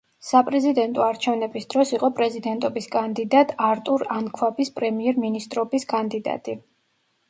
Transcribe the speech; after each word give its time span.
საპრეზიდენტო 0.27 1.03
არჩევნების 1.07 1.67
დროს 1.75 1.91
იყო 1.99 2.09
პრეზიდენტობის 2.21 2.91
კანდიდატ 2.97 3.55
არტურ 3.69 4.09
ანქვაბის 4.19 4.77
პრემიერ-მინისტრობის 4.83 5.91
კანდიდატი. 5.97 6.63